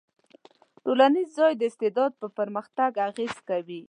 ټولنیز 0.83 1.29
ځای 1.37 1.51
د 1.57 1.61
استعداد 1.69 2.11
په 2.21 2.27
پرمختګ 2.37 2.91
اغېز 3.07 3.35
کوي. 3.49 3.79